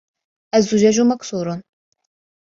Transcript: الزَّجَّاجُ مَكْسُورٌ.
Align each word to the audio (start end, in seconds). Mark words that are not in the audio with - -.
الزَّجَّاجُ 0.55 1.01
مَكْسُورٌ. 1.01 1.61